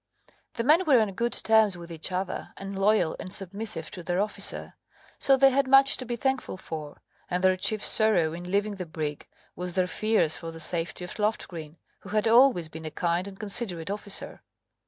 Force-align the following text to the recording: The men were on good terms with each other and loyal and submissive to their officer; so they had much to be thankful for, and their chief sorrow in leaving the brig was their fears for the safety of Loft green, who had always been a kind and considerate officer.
The 0.53 0.63
men 0.63 0.85
were 0.85 0.99
on 0.99 1.13
good 1.13 1.33
terms 1.33 1.77
with 1.77 1.91
each 1.91 2.11
other 2.11 2.53
and 2.57 2.75
loyal 2.75 3.15
and 3.19 3.31
submissive 3.31 3.91
to 3.91 4.01
their 4.01 4.19
officer; 4.19 4.73
so 5.19 5.37
they 5.37 5.51
had 5.51 5.67
much 5.67 5.95
to 5.97 6.05
be 6.07 6.15
thankful 6.15 6.57
for, 6.57 7.03
and 7.29 7.43
their 7.43 7.55
chief 7.55 7.85
sorrow 7.85 8.33
in 8.33 8.49
leaving 8.51 8.77
the 8.77 8.87
brig 8.87 9.27
was 9.55 9.75
their 9.75 9.85
fears 9.85 10.35
for 10.37 10.49
the 10.49 10.59
safety 10.59 11.05
of 11.05 11.19
Loft 11.19 11.47
green, 11.47 11.77
who 11.99 12.09
had 12.09 12.27
always 12.27 12.67
been 12.67 12.85
a 12.85 12.89
kind 12.89 13.27
and 13.27 13.39
considerate 13.39 13.91
officer. 13.91 14.41